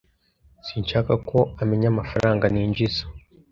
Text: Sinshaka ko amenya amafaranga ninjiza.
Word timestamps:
Sinshaka 0.67 1.13
ko 1.29 1.37
amenya 1.61 1.87
amafaranga 1.93 2.45
ninjiza. 2.53 3.03